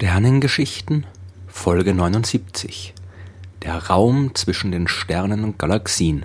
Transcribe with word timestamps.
Sternengeschichten 0.00 1.04
Folge 1.46 1.92
79 1.92 2.94
Der 3.62 3.76
Raum 3.88 4.34
zwischen 4.34 4.72
den 4.72 4.88
Sternen 4.88 5.44
und 5.44 5.58
Galaxien 5.58 6.24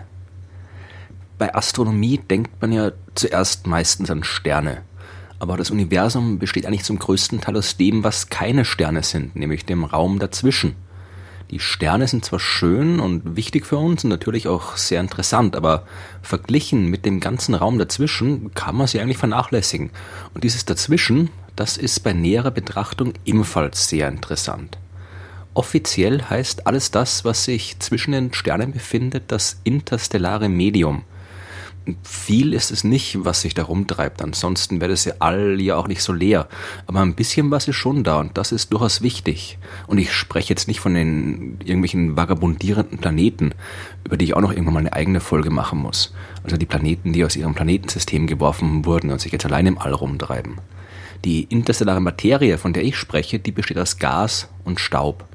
Bei 1.37 1.53
Astronomie 1.53 2.17
denkt 2.17 2.61
man 2.61 2.71
ja 2.71 2.93
zuerst 3.15 3.67
meistens 3.67 4.09
an 4.09 4.23
Sterne, 4.23 4.83
aber 5.39 5.57
das 5.57 5.71
Universum 5.71 6.39
besteht 6.39 6.65
eigentlich 6.65 6.85
zum 6.85 6.99
größten 6.99 7.41
Teil 7.41 7.57
aus 7.57 7.75
dem, 7.75 8.05
was 8.05 8.29
keine 8.29 8.63
Sterne 8.63 9.03
sind, 9.03 9.35
nämlich 9.35 9.65
dem 9.65 9.83
Raum 9.83 10.19
dazwischen. 10.19 10.77
Die 11.51 11.59
Sterne 11.59 12.07
sind 12.07 12.23
zwar 12.23 12.39
schön 12.39 13.01
und 13.01 13.35
wichtig 13.35 13.65
für 13.65 13.77
uns 13.77 14.05
und 14.05 14.09
natürlich 14.09 14.47
auch 14.47 14.77
sehr 14.77 15.01
interessant, 15.01 15.57
aber 15.57 15.85
verglichen 16.21 16.89
mit 16.89 17.05
dem 17.05 17.19
ganzen 17.19 17.53
Raum 17.53 17.77
dazwischen 17.77 18.53
kann 18.53 18.77
man 18.77 18.87
sie 18.87 19.01
eigentlich 19.01 19.17
vernachlässigen. 19.17 19.91
Und 20.33 20.45
dieses 20.45 20.63
Dazwischen 20.63 21.29
das 21.55 21.77
ist 21.77 22.01
bei 22.01 22.13
näherer 22.13 22.51
Betrachtung 22.51 23.13
ebenfalls 23.25 23.87
sehr 23.87 24.09
interessant. 24.09 24.77
Offiziell 25.53 26.21
heißt 26.23 26.67
alles 26.67 26.91
das, 26.91 27.23
was 27.23 27.45
sich 27.45 27.79
zwischen 27.79 28.11
den 28.11 28.33
Sternen 28.33 28.73
befindet, 28.73 29.31
das 29.31 29.61
interstellare 29.63 30.49
Medium. 30.49 31.03
Viel 32.03 32.53
ist 32.53 32.71
es 32.71 32.83
nicht, 32.83 33.23
was 33.23 33.41
sich 33.41 33.53
da 33.53 33.63
rumtreibt, 33.63 34.21
ansonsten 34.21 34.81
wäre 34.81 34.91
das 34.91 35.05
ja 35.05 35.13
all 35.19 35.61
ja 35.61 35.77
auch 35.77 35.87
nicht 35.87 36.01
so 36.01 36.11
leer. 36.11 36.49
Aber 36.87 36.99
ein 37.01 37.13
bisschen 37.13 37.51
was 37.51 37.69
ist 37.69 37.75
schon 37.75 38.03
da 38.03 38.19
und 38.19 38.37
das 38.37 38.51
ist 38.51 38.73
durchaus 38.73 39.01
wichtig. 39.01 39.57
Und 39.87 39.99
ich 39.99 40.11
spreche 40.11 40.49
jetzt 40.49 40.67
nicht 40.67 40.81
von 40.81 40.93
den 40.93 41.59
irgendwelchen 41.63 42.17
vagabundierenden 42.17 42.97
Planeten, 42.97 43.53
über 44.03 44.17
die 44.17 44.25
ich 44.25 44.35
auch 44.35 44.41
noch 44.41 44.51
irgendwann 44.51 44.73
mal 44.73 44.79
eine 44.81 44.93
eigene 44.93 45.21
Folge 45.21 45.51
machen 45.51 45.79
muss. 45.79 46.13
Also 46.43 46.57
die 46.57 46.65
Planeten, 46.65 47.13
die 47.13 47.23
aus 47.23 47.35
ihrem 47.37 47.53
Planetensystem 47.53 48.27
geworfen 48.27 48.83
wurden 48.83 49.11
und 49.11 49.21
sich 49.21 49.31
jetzt 49.31 49.45
allein 49.45 49.67
im 49.67 49.77
All 49.77 49.93
rumtreiben. 49.93 50.55
Die 51.23 51.43
interstellare 51.43 52.01
Materie, 52.01 52.57
von 52.57 52.73
der 52.73 52.83
ich 52.83 52.97
spreche, 52.97 53.39
die 53.39 53.51
besteht 53.51 53.77
aus 53.77 53.97
Gas 53.97 54.49
und 54.63 54.79
Staub. 54.79 55.25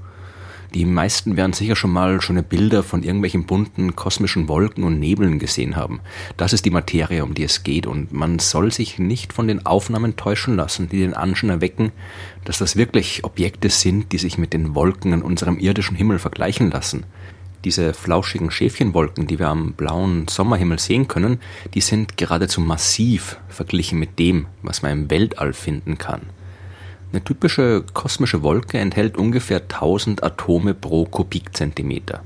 Die 0.75 0.85
meisten 0.85 1.37
werden 1.37 1.53
sicher 1.53 1.75
schon 1.75 1.91
mal 1.91 2.21
schöne 2.21 2.45
Bilder 2.45 2.85
von 2.85 3.03
irgendwelchen 3.03 3.45
bunten 3.45 3.97
kosmischen 3.97 4.47
Wolken 4.47 4.85
und 4.85 5.01
Nebeln 5.01 5.41
gesehen 5.41 5.75
haben. 5.75 6.01
Das 6.37 6.53
ist 6.53 6.65
die 6.65 6.71
Materie, 6.71 7.25
um 7.25 7.35
die 7.35 7.43
es 7.43 7.65
geht, 7.65 7.89
und 7.89 8.13
man 8.13 8.39
soll 8.39 8.71
sich 8.71 9.01
nicht 9.01 9.33
von 9.33 9.49
den 9.49 9.67
Aufnahmen 9.67 10.15
täuschen 10.15 10.55
lassen, 10.55 10.89
die 10.89 11.01
den 11.01 11.15
Anschein 11.15 11.51
erwecken, 11.51 11.91
dass 12.45 12.59
das 12.59 12.77
wirklich 12.77 13.25
Objekte 13.25 13.69
sind, 13.69 14.13
die 14.13 14.19
sich 14.19 14.39
mit 14.39 14.53
den 14.53 14.77
Wolken 14.77 15.13
an 15.13 15.23
unserem 15.23 15.59
irdischen 15.59 15.97
Himmel 15.97 16.21
vergleichen 16.21 16.71
lassen. 16.71 17.05
Diese 17.65 17.93
flauschigen 17.93 18.51
Schäfchenwolken, 18.51 19.27
die 19.27 19.39
wir 19.39 19.49
am 19.49 19.75
blauen 19.75 20.29
Sommerhimmel 20.29 20.79
sehen 20.79 21.09
können, 21.09 21.41
die 21.75 21.83
sind 21.83 22.17
geradezu 22.17 22.61
massiv 22.61 23.37
verglichen 23.49 23.99
mit 23.99 24.19
dem, 24.19 24.47
was 24.63 24.83
man 24.83 24.93
im 24.93 25.11
Weltall 25.11 25.53
finden 25.53 25.99
kann. 25.99 26.23
Eine 27.13 27.23
typische 27.23 27.85
kosmische 27.93 28.43
Wolke 28.43 28.79
enthält 28.79 29.17
ungefähr 29.17 29.61
1000 29.61 30.23
Atome 30.23 30.75
pro 30.75 31.05
Kubikzentimeter. 31.05 32.23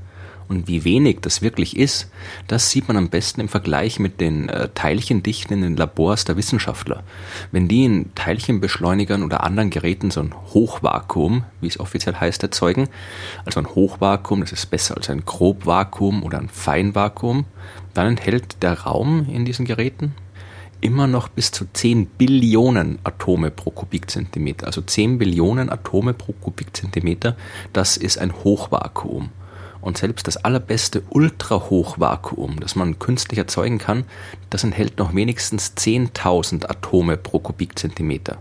Und 0.47 0.67
wie 0.67 0.83
wenig 0.83 1.19
das 1.21 1.41
wirklich 1.41 1.77
ist, 1.77 2.11
das 2.47 2.69
sieht 2.69 2.87
man 2.87 2.97
am 2.97 3.09
besten 3.09 3.41
im 3.41 3.47
Vergleich 3.47 3.99
mit 3.99 4.21
den 4.21 4.49
äh, 4.49 4.69
Teilchendichten 4.73 5.57
in 5.57 5.61
den 5.61 5.77
Labors 5.77 6.25
der 6.25 6.37
Wissenschaftler. 6.37 7.03
Wenn 7.51 7.67
die 7.67 7.85
in 7.85 8.13
Teilchenbeschleunigern 8.15 9.23
oder 9.23 9.43
anderen 9.43 9.69
Geräten 9.69 10.11
so 10.11 10.21
ein 10.21 10.33
Hochvakuum, 10.53 11.43
wie 11.61 11.67
es 11.67 11.79
offiziell 11.79 12.15
heißt, 12.15 12.43
erzeugen, 12.43 12.89
also 13.45 13.59
ein 13.59 13.67
Hochvakuum, 13.67 14.41
das 14.41 14.51
ist 14.51 14.67
besser 14.67 14.95
als 14.95 15.09
ein 15.09 15.25
Grobvakuum 15.25 16.23
oder 16.23 16.37
ein 16.37 16.49
Feinvakuum, 16.49 17.45
dann 17.93 18.07
enthält 18.07 18.61
der 18.61 18.81
Raum 18.81 19.27
in 19.29 19.45
diesen 19.45 19.65
Geräten 19.65 20.13
immer 20.81 21.07
noch 21.07 21.29
bis 21.29 21.51
zu 21.51 21.65
10 21.71 22.05
Billionen 22.05 22.99
Atome 23.03 23.49
pro 23.49 23.71
Kubikzentimeter. 23.71 24.67
Also 24.67 24.81
10 24.81 25.17
Billionen 25.17 25.71
Atome 25.71 26.13
pro 26.13 26.33
Kubikzentimeter, 26.33 27.35
das 27.73 27.97
ist 27.97 28.19
ein 28.19 28.33
Hochvakuum. 28.43 29.29
Und 29.85 29.99
selbst 29.99 30.27
das 30.27 30.37
allerbeste 30.37 31.03
Ultrahochvakuum, 31.11 32.59
das 32.59 32.75
man 32.75 32.97
künstlich 32.97 33.37
erzeugen 33.37 33.77
kann, 33.77 34.03
das 34.49 34.63
enthält 34.63 34.97
noch 34.97 35.13
wenigstens 35.13 35.73
10.000 35.77 36.67
Atome 36.67 37.17
pro 37.17 37.37
Kubikzentimeter. 37.37 38.39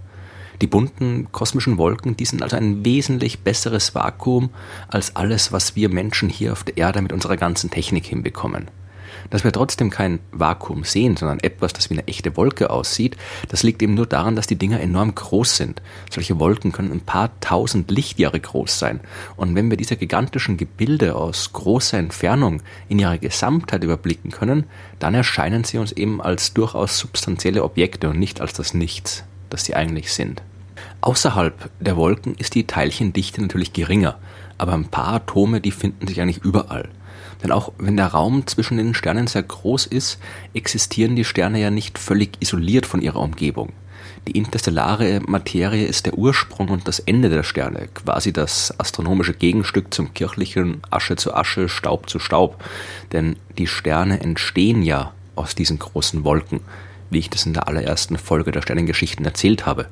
Die 0.62 0.66
bunten 0.66 1.28
kosmischen 1.32 1.76
Wolken, 1.76 2.16
die 2.16 2.24
sind 2.24 2.42
also 2.42 2.56
ein 2.56 2.82
wesentlich 2.86 3.40
besseres 3.40 3.94
Vakuum 3.94 4.48
als 4.88 5.16
alles, 5.16 5.52
was 5.52 5.76
wir 5.76 5.90
Menschen 5.90 6.30
hier 6.30 6.52
auf 6.52 6.64
der 6.64 6.78
Erde 6.78 7.02
mit 7.02 7.12
unserer 7.12 7.36
ganzen 7.36 7.70
Technik 7.70 8.06
hinbekommen. 8.06 8.68
Dass 9.30 9.44
wir 9.44 9.52
trotzdem 9.52 9.90
kein 9.90 10.20
Vakuum 10.32 10.84
sehen, 10.84 11.16
sondern 11.16 11.40
etwas, 11.40 11.72
das 11.72 11.90
wie 11.90 11.94
eine 11.94 12.06
echte 12.08 12.36
Wolke 12.36 12.70
aussieht, 12.70 13.16
das 13.48 13.62
liegt 13.62 13.82
eben 13.82 13.94
nur 13.94 14.06
daran, 14.06 14.36
dass 14.36 14.46
die 14.46 14.56
Dinger 14.56 14.80
enorm 14.80 15.14
groß 15.14 15.56
sind. 15.56 15.82
Solche 16.10 16.38
Wolken 16.38 16.72
können 16.72 16.92
ein 16.92 17.00
paar 17.00 17.30
tausend 17.40 17.90
Lichtjahre 17.90 18.40
groß 18.40 18.78
sein. 18.78 19.00
Und 19.36 19.54
wenn 19.54 19.70
wir 19.70 19.76
diese 19.76 19.96
gigantischen 19.96 20.56
Gebilde 20.56 21.16
aus 21.16 21.52
großer 21.52 21.98
Entfernung 21.98 22.62
in 22.88 22.98
ihrer 22.98 23.18
Gesamtheit 23.18 23.84
überblicken 23.84 24.30
können, 24.30 24.64
dann 24.98 25.14
erscheinen 25.14 25.64
sie 25.64 25.78
uns 25.78 25.92
eben 25.92 26.20
als 26.20 26.54
durchaus 26.54 26.98
substanzielle 26.98 27.64
Objekte 27.64 28.08
und 28.08 28.18
nicht 28.18 28.40
als 28.40 28.52
das 28.52 28.74
Nichts, 28.74 29.24
das 29.50 29.64
sie 29.64 29.74
eigentlich 29.74 30.12
sind. 30.12 30.42
Außerhalb 31.00 31.70
der 31.80 31.96
Wolken 31.96 32.34
ist 32.36 32.54
die 32.54 32.66
Teilchendichte 32.66 33.42
natürlich 33.42 33.72
geringer, 33.72 34.18
aber 34.56 34.72
ein 34.72 34.86
paar 34.88 35.08
Atome, 35.08 35.60
die 35.60 35.70
finden 35.70 36.06
sich 36.06 36.20
eigentlich 36.20 36.42
überall. 36.42 36.88
Denn 37.42 37.52
auch 37.52 37.72
wenn 37.78 37.96
der 37.96 38.08
Raum 38.08 38.46
zwischen 38.46 38.76
den 38.76 38.94
Sternen 38.94 39.26
sehr 39.26 39.42
groß 39.42 39.86
ist, 39.86 40.18
existieren 40.54 41.16
die 41.16 41.24
Sterne 41.24 41.60
ja 41.60 41.70
nicht 41.70 41.98
völlig 41.98 42.36
isoliert 42.40 42.86
von 42.86 43.00
ihrer 43.00 43.20
Umgebung. 43.20 43.72
Die 44.26 44.38
interstellare 44.38 45.20
Materie 45.26 45.86
ist 45.86 46.06
der 46.06 46.16
Ursprung 46.16 46.68
und 46.68 46.88
das 46.88 46.98
Ende 46.98 47.28
der 47.28 47.42
Sterne, 47.42 47.88
quasi 47.92 48.32
das 48.32 48.78
astronomische 48.78 49.34
Gegenstück 49.34 49.92
zum 49.92 50.14
kirchlichen 50.14 50.80
Asche 50.90 51.16
zu 51.16 51.34
Asche, 51.34 51.68
Staub 51.68 52.08
zu 52.08 52.18
Staub. 52.18 52.62
Denn 53.12 53.36
die 53.58 53.66
Sterne 53.66 54.20
entstehen 54.20 54.82
ja 54.82 55.12
aus 55.36 55.54
diesen 55.54 55.78
großen 55.78 56.24
Wolken, 56.24 56.60
wie 57.10 57.18
ich 57.18 57.28
das 57.28 57.44
in 57.44 57.52
der 57.52 57.68
allerersten 57.68 58.16
Folge 58.16 58.50
der 58.50 58.62
Sternengeschichten 58.62 59.24
erzählt 59.24 59.66
habe 59.66 59.88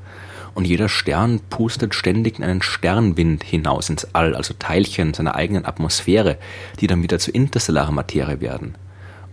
und 0.55 0.67
jeder 0.67 0.89
Stern 0.89 1.41
pustet 1.51 1.95
ständig 1.95 2.39
in 2.39 2.45
einen 2.45 2.63
Sternwind 2.63 3.43
hinaus 3.43 3.89
ins 3.89 4.15
All, 4.15 4.35
also 4.35 4.55
Teilchen 4.59 5.15
seiner 5.15 5.35
eigenen 5.35 5.65
Atmosphäre, 5.65 6.39
die 6.81 6.87
dann 6.87 7.03
wieder 7.03 7.19
zu 7.19 7.31
interstellarer 7.31 7.93
Materie 7.93 8.41
werden. 8.41 8.75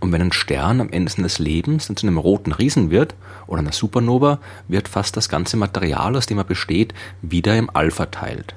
Und 0.00 0.12
wenn 0.12 0.22
ein 0.22 0.32
Stern 0.32 0.80
am 0.80 0.90
Ende 0.90 1.12
seines 1.12 1.38
Lebens 1.38 1.86
zu 1.86 2.06
einem 2.06 2.16
roten 2.16 2.52
Riesen 2.52 2.90
wird 2.90 3.14
oder 3.46 3.60
einer 3.60 3.72
Supernova, 3.72 4.38
wird 4.66 4.88
fast 4.88 5.16
das 5.16 5.28
ganze 5.28 5.56
Material, 5.56 6.16
aus 6.16 6.26
dem 6.26 6.38
er 6.38 6.44
besteht, 6.44 6.94
wieder 7.20 7.56
im 7.56 7.68
All 7.74 7.90
verteilt. 7.90 8.54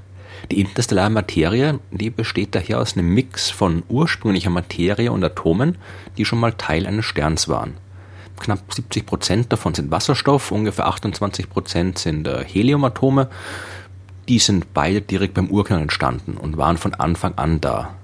Die 0.52 0.62
interstellare 0.62 1.10
Materie, 1.10 1.80
die 1.92 2.10
besteht 2.10 2.56
daher 2.56 2.80
aus 2.80 2.96
einem 2.96 3.14
Mix 3.14 3.50
von 3.50 3.84
ursprünglicher 3.90 4.50
Materie 4.50 5.12
und 5.12 5.24
Atomen, 5.24 5.78
die 6.18 6.26
schon 6.26 6.40
mal 6.40 6.54
Teil 6.54 6.86
eines 6.86 7.06
Sterns 7.06 7.48
waren. 7.48 7.76
Knapp 8.44 8.74
70 8.74 9.06
Prozent 9.06 9.52
davon 9.54 9.74
sind 9.74 9.90
Wasserstoff, 9.90 10.52
ungefähr 10.52 10.88
28 10.88 11.50
Prozent 11.50 11.98
sind 11.98 12.28
äh, 12.28 12.44
Heliumatome. 12.44 13.30
Die 14.28 14.40
sind 14.40 14.74
beide 14.74 15.02
direkt 15.02 15.34
beim 15.34 15.50
Urknall 15.50 15.82
entstanden 15.82 16.36
und 16.38 16.58
waren 16.58 16.78
von 16.78 16.94
Anfang 16.94 17.36
an 17.36 17.62
da. 17.62 17.96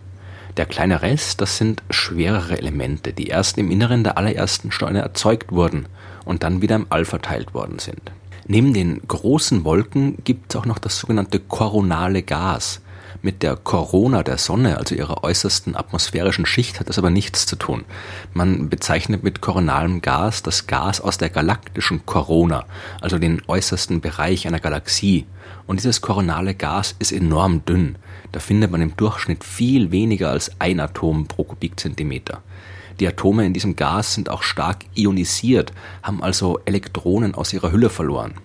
Der 0.55 0.65
kleine 0.65 1.01
Rest, 1.01 1.41
das 1.41 1.57
sind 1.57 1.83
schwerere 1.89 2.57
Elemente, 2.57 3.13
die 3.13 3.27
erst 3.27 3.57
im 3.57 3.69
Inneren 3.69 4.03
der 4.03 4.17
allerersten 4.17 4.71
Sterne 4.71 4.99
erzeugt 4.99 5.51
wurden 5.51 5.87
und 6.25 6.43
dann 6.43 6.61
wieder 6.61 6.75
im 6.75 6.87
All 6.89 7.05
verteilt 7.05 7.53
worden 7.53 7.79
sind. 7.79 8.11
Neben 8.47 8.73
den 8.73 9.01
großen 9.07 9.63
Wolken 9.65 10.17
gibt 10.23 10.53
es 10.53 10.59
auch 10.59 10.65
noch 10.65 10.79
das 10.79 10.99
sogenannte 10.99 11.39
koronale 11.39 12.23
Gas. 12.23 12.81
Mit 13.21 13.43
der 13.43 13.57
Corona 13.57 14.23
der 14.23 14.37
Sonne, 14.37 14.77
also 14.77 14.95
ihrer 14.95 15.25
äußersten 15.25 15.75
atmosphärischen 15.75 16.45
Schicht, 16.45 16.79
hat 16.79 16.87
das 16.87 16.97
aber 16.97 17.09
nichts 17.09 17.45
zu 17.45 17.57
tun. 17.57 17.83
Man 18.33 18.69
bezeichnet 18.69 19.23
mit 19.23 19.41
koronalem 19.41 20.01
Gas 20.01 20.41
das 20.41 20.67
Gas 20.67 21.01
aus 21.01 21.17
der 21.17 21.29
galaktischen 21.29 22.05
Corona, 22.05 22.63
also 23.01 23.19
den 23.19 23.41
äußersten 23.45 23.99
Bereich 23.99 24.47
einer 24.47 24.61
Galaxie. 24.61 25.25
Und 25.67 25.79
dieses 25.79 25.99
koronale 25.99 26.55
Gas 26.55 26.95
ist 26.99 27.11
enorm 27.11 27.65
dünn. 27.65 27.97
Da 28.31 28.39
findet 28.39 28.71
man 28.71 28.81
im 28.81 28.95
Durchschnitt 28.95 29.43
viel 29.43 29.91
weniger 29.91 30.29
als 30.29 30.51
ein 30.59 30.79
Atom 30.79 31.27
pro 31.27 31.43
Kubikzentimeter. 31.43 32.41
Die 33.01 33.07
Atome 33.07 33.45
in 33.45 33.53
diesem 33.53 33.75
Gas 33.75 34.13
sind 34.13 34.29
auch 34.29 34.43
stark 34.43 34.85
ionisiert, 34.95 35.73
haben 36.03 36.23
also 36.23 36.59
Elektronen 36.63 37.35
aus 37.35 37.51
ihrer 37.51 37.73
Hülle 37.73 37.89
verloren 37.89 38.35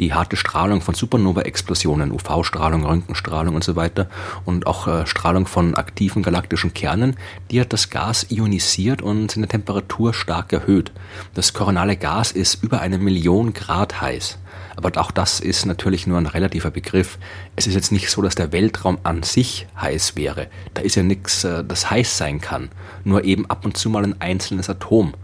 die 0.00 0.12
harte 0.12 0.36
Strahlung 0.36 0.80
von 0.80 0.94
Supernova-Explosionen, 0.94 2.12
UV-Strahlung, 2.12 2.84
Röntgenstrahlung 2.84 3.54
und 3.54 3.64
so 3.64 3.76
weiter 3.76 4.08
und 4.44 4.66
auch 4.66 4.86
äh, 4.86 5.06
Strahlung 5.06 5.46
von 5.46 5.74
aktiven 5.74 6.22
galaktischen 6.22 6.74
Kernen, 6.74 7.16
die 7.50 7.60
hat 7.60 7.72
das 7.72 7.90
Gas 7.90 8.26
ionisiert 8.30 9.02
und 9.02 9.30
seine 9.30 9.48
Temperatur 9.48 10.14
stark 10.14 10.52
erhöht. 10.52 10.92
Das 11.34 11.52
koronale 11.52 11.96
Gas 11.96 12.32
ist 12.32 12.62
über 12.62 12.80
eine 12.80 12.98
Million 12.98 13.52
Grad 13.52 14.00
heiß. 14.00 14.38
Aber 14.76 15.00
auch 15.00 15.10
das 15.10 15.40
ist 15.40 15.64
natürlich 15.64 16.06
nur 16.06 16.18
ein 16.18 16.26
relativer 16.26 16.70
Begriff. 16.70 17.18
Es 17.56 17.66
ist 17.66 17.74
jetzt 17.74 17.92
nicht 17.92 18.10
so, 18.10 18.20
dass 18.20 18.34
der 18.34 18.52
Weltraum 18.52 18.98
an 19.04 19.22
sich 19.22 19.66
heiß 19.80 20.16
wäre. 20.16 20.48
Da 20.74 20.82
ist 20.82 20.96
ja 20.96 21.02
nichts, 21.02 21.44
äh, 21.44 21.64
das 21.64 21.90
heiß 21.90 22.18
sein 22.18 22.40
kann. 22.40 22.68
Nur 23.02 23.24
eben 23.24 23.46
ab 23.46 23.64
und 23.64 23.76
zu 23.76 23.88
mal 23.88 24.04
ein 24.04 24.20
einzelnes 24.20 24.68
Atom. 24.68 25.14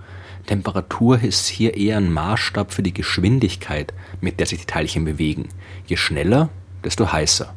Temperatur 0.46 1.22
ist 1.22 1.46
hier 1.46 1.76
eher 1.76 1.98
ein 1.98 2.12
Maßstab 2.12 2.72
für 2.72 2.82
die 2.82 2.94
Geschwindigkeit, 2.94 3.94
mit 4.20 4.40
der 4.40 4.46
sich 4.46 4.60
die 4.60 4.66
Teilchen 4.66 5.04
bewegen. 5.04 5.48
Je 5.86 5.96
schneller, 5.96 6.48
desto 6.84 7.12
heißer. 7.12 7.54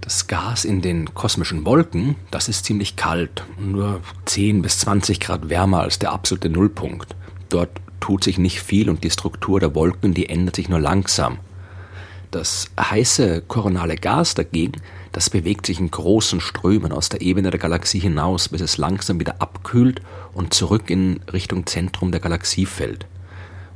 Das 0.00 0.26
Gas 0.26 0.64
in 0.64 0.82
den 0.82 1.14
kosmischen 1.14 1.64
Wolken, 1.64 2.16
das 2.30 2.48
ist 2.48 2.66
ziemlich 2.66 2.96
kalt, 2.96 3.44
nur 3.58 4.00
10 4.26 4.60
bis 4.60 4.78
20 4.80 5.18
Grad 5.20 5.48
wärmer 5.48 5.80
als 5.80 5.98
der 5.98 6.12
absolute 6.12 6.50
Nullpunkt. 6.50 7.16
Dort 7.48 7.70
tut 8.00 8.24
sich 8.24 8.36
nicht 8.36 8.60
viel 8.60 8.90
und 8.90 9.02
die 9.02 9.10
Struktur 9.10 9.60
der 9.60 9.74
Wolken, 9.74 10.12
die 10.12 10.28
ändert 10.28 10.56
sich 10.56 10.68
nur 10.68 10.80
langsam. 10.80 11.38
Das 12.30 12.68
heiße 12.78 13.42
koronale 13.48 13.96
Gas 13.96 14.34
dagegen, 14.34 14.82
das 15.14 15.30
bewegt 15.30 15.64
sich 15.66 15.78
in 15.78 15.92
großen 15.92 16.40
Strömen 16.40 16.90
aus 16.90 17.08
der 17.08 17.20
Ebene 17.20 17.52
der 17.52 17.60
Galaxie 17.60 18.00
hinaus, 18.00 18.48
bis 18.48 18.60
es 18.60 18.78
langsam 18.78 19.20
wieder 19.20 19.36
abkühlt 19.40 20.02
und 20.32 20.52
zurück 20.52 20.90
in 20.90 21.20
Richtung 21.32 21.66
Zentrum 21.66 22.10
der 22.10 22.20
Galaxie 22.20 22.66
fällt. 22.66 23.06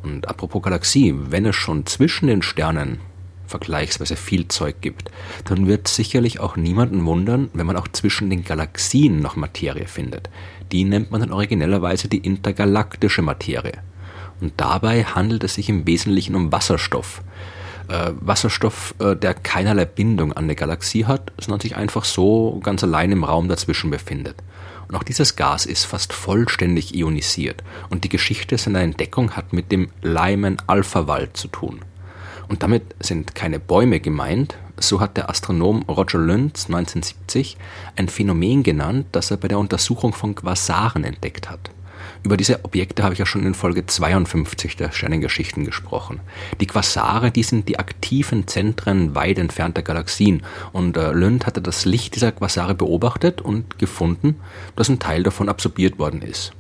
Und 0.03 0.29
apropos 0.29 0.63
Galaxie, 0.63 1.15
wenn 1.17 1.47
es 1.47 1.55
schon 1.55 1.87
zwischen 1.87 2.27
den 2.27 2.43
Sternen 2.43 2.99
vergleichsweise 3.47 4.17
viel 4.17 4.49
Zeug 4.49 4.81
gibt, 4.81 5.13
dann 5.45 5.69
wird 5.69 5.87
sicherlich 5.87 6.41
auch 6.41 6.57
niemanden 6.57 7.05
wundern, 7.05 7.51
wenn 7.55 7.67
man 7.67 7.77
auch 7.77 7.87
zwischen 7.87 8.31
den 8.31 8.43
Galaxien 8.43 9.21
noch 9.21 9.37
Materie 9.37 9.87
findet. 9.87 10.31
Die 10.73 10.83
nennt 10.83 11.13
man 11.13 11.21
dann 11.21 11.33
originellerweise 11.33 12.09
die 12.09 12.19
intergalaktische 12.19 13.23
Materie. 13.23 13.79
Und 14.41 14.55
dabei 14.57 15.05
handelt 15.05 15.45
es 15.45 15.55
sich 15.55 15.69
im 15.69 15.87
Wesentlichen 15.87 16.35
um 16.35 16.51
Wasserstoff. 16.51 17.23
Äh, 17.89 18.13
Wasserstoff, 18.21 18.95
äh, 18.99 19.17
der 19.17 19.35
keinerlei 19.35 19.87
Bindung 19.87 20.33
an 20.33 20.45
eine 20.45 20.55
Galaxie 20.55 21.07
hat, 21.07 21.33
sondern 21.41 21.61
sich 21.61 21.77
einfach 21.77 22.05
so 22.05 22.61
ganz 22.63 22.85
allein 22.85 23.13
im 23.13 23.25
Raum 23.25 23.49
dazwischen 23.49 23.91
befindet. 23.91 24.37
Und 24.89 24.95
auch 24.95 25.03
dieses 25.03 25.37
Gas 25.37 25.67
ist 25.67 25.85
fast 25.85 26.13
vollständig 26.13 26.95
ionisiert. 26.95 27.63
Und 27.91 28.05
die 28.05 28.09
Geschichte 28.09 28.59
seiner 28.59 28.81
Entdeckung 28.81 29.33
hat 29.33 29.53
mit 29.53 29.73
dem 29.73 29.89
Lyman-Alpha-Wald 30.03 31.37
zu 31.37 31.49
tun. 31.49 31.81
Und 32.49 32.63
damit 32.63 32.95
sind 33.01 33.35
keine 33.35 33.59
Bäume 33.59 34.01
gemeint, 34.01 34.57
so 34.79 35.01
hat 35.01 35.17
der 35.17 35.29
Astronom 35.29 35.83
Roger 35.83 36.19
Lynds 36.19 36.67
1970 36.67 37.57
ein 37.97 38.09
Phänomen 38.09 38.63
genannt, 38.63 39.07
das 39.13 39.31
er 39.31 39.37
bei 39.37 39.49
der 39.49 39.59
Untersuchung 39.59 40.13
von 40.13 40.35
Quasaren 40.35 41.05
entdeckt 41.05 41.51
hat. 41.51 41.71
Über 42.23 42.37
diese 42.37 42.65
Objekte 42.65 43.03
habe 43.03 43.13
ich 43.13 43.19
ja 43.19 43.27
schon 43.27 43.47
in 43.47 43.55
Folge 43.55 43.87
52 43.87 44.77
der 44.77 44.93
Sternengeschichten 44.93 45.65
gesprochen. 45.65 46.21
Die 46.61 46.67
Quasare, 46.67 47.31
die 47.31 47.43
sind 47.43 47.69
die 47.69 47.79
aktiven 47.79 48.47
Zentren 48.47 49.15
weit 49.15 49.39
entfernter 49.39 49.83
Galaxien 49.83 50.43
und 50.73 50.97
äh, 50.97 51.13
Lund 51.13 51.47
hatte 51.47 51.61
das 51.61 51.85
Licht 51.85 52.15
dieser 52.17 52.33
Quasare 52.33 52.75
beobachtet 52.75 53.41
und 53.41 53.79
gefunden, 53.79 54.37
dass 54.77 54.89
ein 54.89 54.99
Teil 54.99 55.23
davon 55.23 55.49
absorbiert 55.49 55.99
worden 55.99 56.23
ist. 56.23 56.53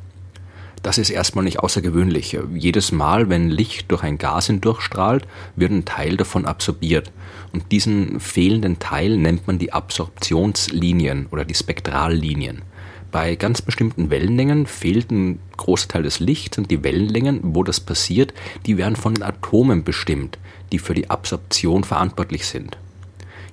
Das 0.82 0.99
ist 0.99 1.11
erstmal 1.11 1.44
nicht 1.44 1.58
außergewöhnlich. 1.58 2.38
Jedes 2.55 2.93
Mal, 2.93 3.29
wenn 3.29 3.50
Licht 3.50 3.90
durch 3.90 4.02
ein 4.02 4.19
Gas 4.19 4.46
hindurchstrahlt, 4.46 5.26
wird 5.56 5.73
ein 5.73 5.85
Teil 5.85 6.17
davon 6.17 6.46
absorbiert. 6.46 7.11
Und 7.52 7.73
diesen 7.73 8.20
fehlenden 8.20 8.79
Teil 8.79 9.17
nennt 9.17 9.46
man 9.46 9.58
die 9.58 9.73
Absorptionslinien 9.73 11.26
oder 11.31 11.44
die 11.44 11.55
Spektrallinien. 11.55 12.62
Bei 13.10 13.37
ganz 13.37 13.62
bestimmten 13.62 14.10
Wellenlängen 14.10 14.66
fehlt 14.66 15.10
ein 15.10 15.38
großer 15.56 15.88
Teil 15.88 16.02
des 16.02 16.20
Lichts 16.20 16.58
und 16.58 16.70
die 16.70 16.84
Wellenlängen, 16.84 17.40
wo 17.43 17.64
das 17.64 17.81
passiert, 17.81 18.34
die 18.66 18.76
werden 18.76 18.96
von 18.96 19.14
den 19.14 19.22
Atomen 19.22 19.82
bestimmt, 19.82 20.38
die 20.72 20.78
für 20.78 20.94
die 20.94 21.08
Absorption 21.08 21.84
verantwortlich 21.84 22.46
sind. 22.46 22.76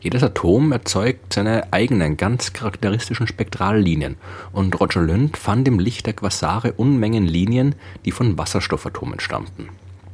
Jedes 0.01 0.21
Atom 0.21 0.71
erzeugt 0.71 1.33
seine 1.33 1.73
eigenen 1.73 2.15
ganz 2.17 2.53
charakteristischen 2.53 3.27
Spektrallinien 3.27 4.17
und 4.51 4.79
Roger 4.79 5.01
Lund 5.01 5.37
fand 5.37 5.67
im 5.67 5.79
Licht 5.79 6.05
der 6.05 6.13
Quasare 6.13 6.73
Unmengen 6.73 7.25
Linien, 7.25 7.73
die 8.03 8.11
von 8.11 8.37
Wasserstoffatomen 8.37 9.19
stammten. 9.19 9.69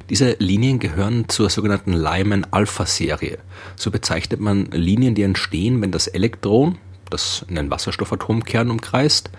Diese 0.10 0.36
Linien 0.40 0.80
gehören 0.80 1.28
zur 1.30 1.50
sogenannten 1.50 1.94
Lyman-Alpha-Serie. 1.94 3.40
So 3.76 3.92
bezeichnet 3.92 4.40
man 4.40 4.66
Linien, 4.72 5.16
die 5.16 5.24
entstehen, 5.24 5.82
wenn 5.82 5.92
das 5.92 6.08
Elektron, 6.08 6.78
das 7.12 7.46
einen 7.50 7.69
Wasserstoffatomkern 7.69 8.72
umkreist, 8.72 9.30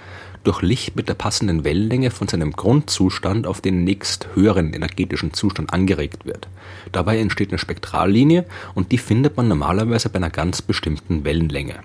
durch 0.45 0.63
Licht 0.63 0.97
mit 0.97 1.09
der 1.09 1.15
passenden 1.15 1.65
Wellenlänge 1.65 2.11
von 2.11 2.29
seinem 2.29 2.53
Grundzustand 2.53 3.47
auf 3.47 3.61
den 3.61 3.85
nächst 3.85 4.29
höheren 4.35 4.73
energetischen 4.73 5.33
Zustand 5.33 5.73
angeregt 5.73 6.27
wird. 6.27 6.49
Dabei 6.91 7.19
entsteht 7.19 7.51
eine 7.51 7.59
Spektrallinie 7.59 8.45
und 8.75 8.93
die 8.93 8.99
findet 8.99 9.37
man 9.37 9.49
normalerweise 9.49 10.09
bei 10.09 10.17
einer 10.17 10.31
ganz 10.31 10.63
bestimmten 10.63 11.25
Wellenlänge. 11.25 11.81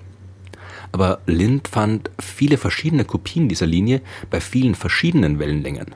Aber 0.91 1.19
Lind 1.25 1.67
fand 1.67 2.09
viele 2.19 2.57
verschiedene 2.57 3.05
Kopien 3.05 3.49
dieser 3.49 3.67
Linie 3.67 4.01
bei 4.29 4.39
vielen 4.39 4.73
verschiedenen 4.73 5.37
Wellenlängen. 5.37 5.93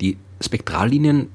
Die 0.00 0.16
Spektrallinien 0.40 1.28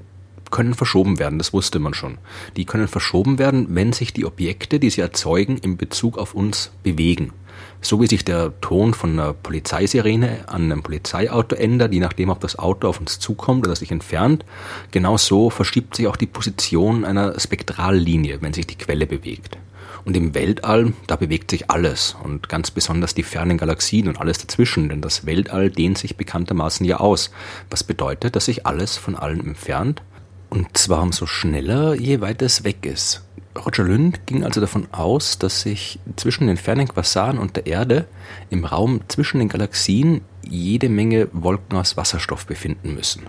können 0.50 0.74
verschoben 0.74 1.20
werden, 1.20 1.38
das 1.38 1.54
wusste 1.54 1.78
man 1.80 1.94
schon. 1.94 2.18
Die 2.58 2.66
können 2.66 2.88
verschoben 2.88 3.38
werden, 3.38 3.68
wenn 3.70 3.94
sich 3.94 4.14
die 4.14 4.26
Objekte, 4.26 4.80
die 4.80 4.90
sie 4.90 5.02
erzeugen, 5.02 5.58
in 5.58 5.78
Bezug 5.78 6.18
auf 6.18 6.34
uns 6.34 6.72
bewegen. 6.82 7.34
So 7.82 8.02
wie 8.02 8.08
sich 8.08 8.26
der 8.26 8.60
Ton 8.62 8.94
von 8.94 9.14
einer 9.14 9.34
Polizeisirene 9.34 10.48
an 10.48 10.64
einem 10.64 10.84
Polizeiauto 10.84 11.56
ändert, 11.56 11.94
je 11.94 12.00
nachdem, 12.00 12.30
ob 12.30 12.40
das 12.40 12.60
Auto 12.60 12.88
auf 12.88 13.00
uns 13.00 13.20
zukommt 13.20 13.66
oder 13.66 13.76
sich 13.76 13.92
entfernt, 13.92 14.46
genau 14.92 15.18
so 15.18 15.50
verschiebt 15.50 15.96
sich 15.96 16.08
auch 16.08 16.18
die 16.18 16.26
Position 16.26 17.06
einer 17.06 17.40
Spektrallinie, 17.40 18.42
wenn 18.42 18.54
sich 18.54 18.68
die 18.68 18.78
Quelle 18.78 19.08
bewegt. 19.08 19.58
Und 20.06 20.16
im 20.16 20.34
Weltall, 20.34 20.94
da 21.08 21.16
bewegt 21.16 21.52
sich 21.52 21.70
alles 21.70 22.16
und 22.24 22.50
ganz 22.50 22.72
besonders 22.72 23.14
die 23.14 23.24
fernen 23.24 23.58
Galaxien 23.58 24.08
und 24.08 24.20
alles 24.20 24.38
dazwischen, 24.38 24.90
denn 24.90 25.02
das 25.02 25.26
Weltall 25.26 25.70
dehnt 25.70 25.98
sich 25.98 26.16
bekanntermaßen 26.16 26.86
ja 26.86 26.98
aus, 26.98 27.32
was 27.70 27.84
bedeutet, 27.84 28.36
dass 28.36 28.46
sich 28.46 28.66
alles 28.66 28.98
von 28.98 29.16
allem 29.16 29.42
entfernt 29.42 30.02
und 30.50 30.78
zwar 30.78 31.04
umso 31.04 31.26
schneller, 31.28 31.94
je 31.94 32.22
weiter 32.22 32.46
es 32.46 32.64
weg 32.64 32.86
ist. 32.86 33.24
Roger 33.58 33.84
Lund 33.84 34.26
ging 34.26 34.44
also 34.44 34.62
davon 34.62 34.88
aus, 34.92 35.40
dass 35.40 35.62
sich 35.62 36.00
zwischen 36.16 36.48
den 36.48 36.58
fernen 36.58 36.88
Quasaren 36.88 37.40
und 37.40 37.56
der 37.56 37.66
Erde 37.66 38.06
im 38.50 38.64
Raum 38.64 39.02
zwischen 39.08 39.40
den 39.40 39.50
Galaxien 39.50 40.22
jede 40.48 40.90
Menge 40.90 41.28
Wolken 41.34 41.78
aus 41.78 41.98
Wasserstoff 41.98 42.46
befinden 42.46 42.94
müssen. 42.94 43.24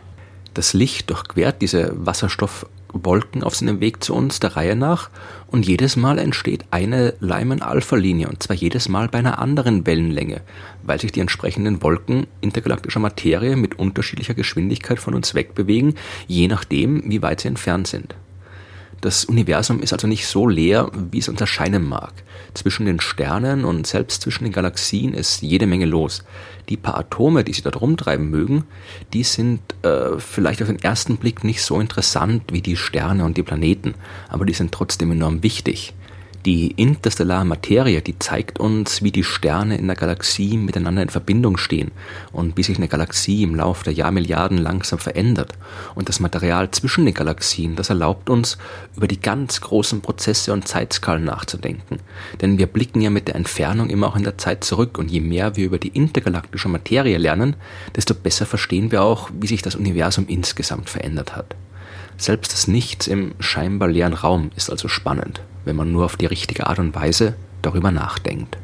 Das 0.55 0.75
Licht 0.75 1.11
durchquert 1.11 1.63
diese 1.63 1.93
Wasserstoffwolken 1.95 3.43
auf 3.43 3.55
seinem 3.55 3.81
Weg 3.81 4.03
zu 4.03 4.15
uns 4.15 4.41
der 4.41 4.57
Reihe 4.57 4.77
nach 4.77 5.11
und 5.47 5.67
jedes 5.67 5.97
Mal 5.97 6.19
entsteht 6.19 6.65
eine 6.71 7.15
Lyman-Alpha-Linie 7.21 8.29
und 8.29 8.43
zwar 8.43 8.57
jedes 8.57 8.89
Mal 8.89 9.09
bei 9.09 9.19
einer 9.19 9.39
anderen 9.39 9.87
Wellenlänge, 9.87 10.43
weil 10.83 11.01
sich 11.01 11.13
die 11.13 11.21
entsprechenden 11.21 11.83
Wolken 11.83 12.27
intergalaktischer 12.41 13.01
Materie 13.01 13.57
mit 13.57 13.79
unterschiedlicher 13.79 14.35
Geschwindigkeit 14.35 14.99
von 14.99 15.15
uns 15.15 15.35
wegbewegen, 15.35 15.95
je 16.27 16.49
nachdem, 16.49 17.09
wie 17.09 17.23
weit 17.23 17.41
sie 17.41 17.49
entfernt 17.49 17.87
sind. 17.87 18.15
Das 19.01 19.25
Universum 19.25 19.81
ist 19.81 19.95
also 19.95 20.07
nicht 20.07 20.27
so 20.27 20.47
leer, 20.47 20.91
wie 21.11 21.19
es 21.19 21.29
uns 21.29 21.41
erscheinen 21.41 21.89
mag. 21.89 22.13
Zwischen 22.53 22.85
den 22.85 23.01
Sternen 23.01 23.65
und 23.65 23.87
selbst 23.87 24.23
zwischen 24.23 24.45
den 24.45 24.53
Galaxien 24.53 25.15
ist 25.15 25.41
jede 25.41 25.67
Menge 25.67 25.87
los. 25.87 26.23
Die 26.69 26.77
paar 26.77 26.99
Atome, 26.99 27.43
die 27.43 27.53
sie 27.53 27.63
dort 27.63 27.81
rumtreiben 27.81 28.29
mögen, 28.29 28.65
die 29.15 29.23
sind 29.23 29.61
äh, 29.83 30.19
vielleicht 30.19 30.61
auf 30.61 30.69
den 30.69 30.83
ersten 30.83 31.17
Blick 31.17 31.45
nicht 31.45 31.63
so 31.63 31.81
interessant 31.81 32.43
wie 32.53 32.61
die 32.61 32.77
Sterne 32.77 33.25
und 33.25 33.37
die 33.39 33.43
Planeten, 33.43 33.95
aber 34.29 34.45
die 34.45 34.55
sind 34.55 34.73
trotzdem 34.73 35.13
enorm 35.13 35.43
wichtig. 35.43 35.95
Die 36.47 36.71
interstellare 36.71 37.45
Materie, 37.45 38.01
die 38.01 38.19
zeigt 38.19 38.61
uns, 38.61 39.03
wie 39.03 39.13
die 39.13 39.25
Sterne 39.25 39.77
in 39.77 39.87
der 39.87 39.97
Galaxie 39.97 40.57
miteinander 40.57 41.03
in 41.03 41.11
Verbindung 41.11 41.59
stehen 41.59 41.91
und 42.33 42.57
wie 42.57 42.63
sich 42.63 42.79
eine 42.79 42.89
Galaxie 42.89 43.43
im 43.43 43.55
Laufe 43.55 43.85
der 43.85 43.93
Jahrmilliarden 43.93 44.57
langsam 44.57 44.99
verändert. 44.99 45.53
Und 45.95 46.09
das 46.09 46.19
Material 46.19 46.71
zwischen 46.71 47.05
den 47.05 47.13
Galaxien, 47.13 47.77
das 47.77 47.91
erlaubt 47.91 48.31
uns, 48.31 48.57
über 48.97 49.07
die 49.07 49.21
ganz 49.21 49.61
großen 49.61 50.01
Prozesse 50.01 50.55
und 50.55 50.67
Zeitskalen 50.67 51.25
nachzudenken. 51.25 51.99
Denn 52.41 52.57
wir 52.57 52.69
blicken 52.69 53.03
ja 53.03 53.11
mit 53.11 53.29
der 53.29 53.35
Entfernung 53.35 53.91
immer 53.91 54.07
auch 54.07 54.17
in 54.17 54.25
der 54.25 54.39
Zeit 54.39 54.65
zurück 54.65 54.97
und 54.97 55.11
je 55.11 55.21
mehr 55.21 55.57
wir 55.57 55.67
über 55.67 55.79
die 55.79 55.89
intergalaktische 55.89 56.71
Materie 56.71 57.19
lernen, 57.19 57.55
desto 57.97 58.15
besser 58.15 58.47
verstehen 58.47 58.93
wir 58.93 59.03
auch, 59.03 59.29
wie 59.39 59.47
sich 59.47 59.61
das 59.61 59.75
Universum 59.75 60.25
insgesamt 60.27 60.89
verändert 60.89 61.37
hat. 61.37 61.55
Selbst 62.17 62.55
das 62.55 62.67
Nichts 62.67 63.09
im 63.09 63.35
scheinbar 63.41 63.89
leeren 63.89 64.15
Raum 64.15 64.51
ist 64.57 64.71
also 64.71 64.89
spannend 64.89 65.43
wenn 65.65 65.77
man 65.77 65.93
nur 65.93 66.05
auf 66.05 66.17
die 66.17 66.27
richtige 66.27 66.67
Art 66.67 66.79
und 66.79 66.95
Weise 66.95 67.35
darüber 67.63 67.91
nachdenkt. 67.91 68.57